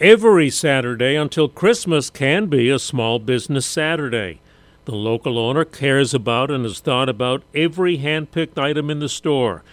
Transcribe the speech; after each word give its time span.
Every 0.00 0.48
Saturday 0.48 1.16
until 1.16 1.48
Christmas 1.48 2.08
can 2.08 2.46
be 2.46 2.70
a 2.70 2.78
small 2.78 3.18
business 3.18 3.66
Saturday. 3.66 4.40
The 4.84 4.94
local 4.94 5.40
owner 5.40 5.64
cares 5.64 6.14
about 6.14 6.52
and 6.52 6.62
has 6.62 6.78
thought 6.78 7.08
about 7.08 7.42
every 7.52 7.96
hand-picked 7.96 8.60
item 8.60 8.90
in 8.90 9.00
the 9.00 9.08
store. 9.08 9.64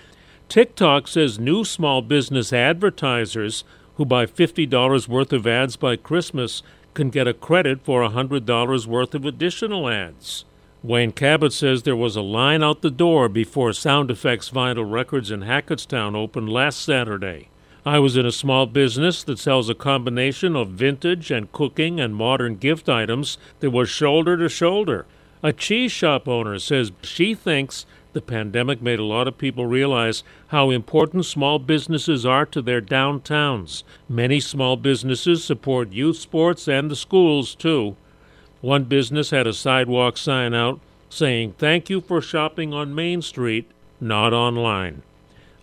TikTok 0.50 1.08
says 1.08 1.38
new 1.38 1.64
small 1.64 2.02
business 2.02 2.52
advertisers 2.52 3.64
who 3.98 4.06
buy 4.06 4.26
$50 4.26 5.08
worth 5.08 5.32
of 5.32 5.46
ads 5.46 5.76
by 5.76 5.96
Christmas 5.96 6.64
can 6.96 7.12
get 7.12 7.28
a 7.28 7.34
credit 7.34 7.82
for 7.84 8.02
$100 8.02 8.88
worth 8.88 9.14
of 9.14 9.26
additional 9.26 9.88
ads. 9.88 10.44
Wayne 10.82 11.12
Cabot 11.12 11.54
says 11.54 11.84
there 11.84 11.96
was 11.96 12.16
a 12.16 12.22
line 12.22 12.64
out 12.64 12.82
the 12.82 12.90
door 12.90 13.30
before 13.30 13.74
Sound 13.74 14.10
Effects 14.10 14.50
Vinyl 14.50 14.92
Records 14.92 15.30
in 15.30 15.42
Hackettstown 15.42 16.16
opened 16.16 16.50
last 16.50 16.82
Saturday. 16.82 17.50
I 17.88 18.00
was 18.00 18.18
in 18.18 18.26
a 18.26 18.32
small 18.32 18.66
business 18.66 19.22
that 19.24 19.38
sells 19.38 19.70
a 19.70 19.76
combination 19.76 20.56
of 20.56 20.70
vintage 20.70 21.30
and 21.30 21.52
cooking 21.52 22.00
and 22.00 22.16
modern 22.16 22.56
gift 22.56 22.90
items 22.90 23.38
that 23.60 23.70
was 23.70 23.90
shoulder 23.90 24.36
to 24.38 24.50
shoulder. 24.50 25.06
A 25.44 25.54
cheese 25.54 25.92
shop 25.92 26.28
owner 26.28 26.58
says 26.58 26.92
she 27.04 27.36
thinks 27.36 27.86
the 28.14 28.22
pandemic 28.22 28.82
made 28.82 28.98
a 28.98 29.04
lot 29.04 29.28
of 29.28 29.38
people 29.38 29.68
realize 29.68 30.24
how 30.48 30.72
important 30.72 31.26
small 31.26 31.60
businesses 31.60 32.26
are 32.26 32.48
to 32.48 32.62
their 32.62 32.82
downtowns. 32.82 33.84
Many 34.10 34.40
small 34.40 34.78
businesses 34.78 35.44
support 35.44 35.92
youth 35.92 36.18
sports 36.18 36.68
and 36.68 36.90
the 36.90 36.96
schools, 36.96 37.54
too. 37.54 37.96
One 38.62 38.86
business 38.86 39.30
had 39.30 39.46
a 39.46 39.54
sidewalk 39.54 40.18
sign 40.18 40.56
out 40.56 40.80
saying, 41.08 41.54
Thank 41.60 41.92
you 41.92 42.02
for 42.02 42.20
shopping 42.20 42.74
on 42.74 42.96
Main 42.96 43.22
Street, 43.22 43.70
not 44.02 44.34
online. 44.34 45.04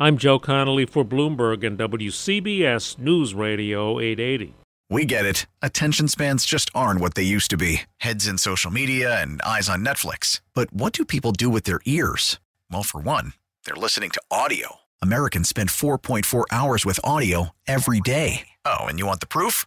I'm 0.02 0.18
Joe 0.18 0.40
Connolly 0.40 0.84
for 0.84 1.04
Bloomberg 1.04 1.64
and 1.64 1.78
WCBS 1.78 2.98
News 2.98 3.34
Radio 3.34 4.00
880. 4.00 4.52
We 4.90 5.04
get 5.04 5.24
it. 5.24 5.46
Attention 5.62 6.08
spans 6.08 6.44
just 6.44 6.72
aren't 6.74 7.00
what 7.00 7.14
they 7.14 7.22
used 7.22 7.50
to 7.50 7.56
be 7.56 7.82
heads 7.98 8.26
in 8.26 8.36
social 8.36 8.72
media 8.72 9.22
and 9.22 9.40
eyes 9.42 9.68
on 9.68 9.84
Netflix. 9.84 10.40
But 10.54 10.72
what 10.72 10.92
do 10.92 11.04
people 11.04 11.30
do 11.30 11.48
with 11.48 11.64
their 11.64 11.78
ears? 11.86 12.40
Well, 12.68 12.82
for 12.82 13.00
one, 13.00 13.34
they're 13.64 13.76
listening 13.76 14.10
to 14.14 14.22
audio. 14.28 14.80
Americans 15.00 15.48
spend 15.48 15.68
4.4 15.68 16.46
hours 16.50 16.84
with 16.84 16.98
audio 17.04 17.50
every 17.68 18.00
day. 18.00 18.48
Oh, 18.64 18.80
and 18.80 18.98
you 18.98 19.06
want 19.06 19.20
the 19.20 19.26
proof? 19.28 19.66